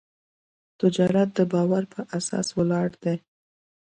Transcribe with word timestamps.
تجارت 0.79 1.29
د 1.37 1.39
باور 1.53 1.83
په 1.93 2.01
اساس 2.17 2.47
ولاړ 2.57 2.89
دی. 3.03 3.15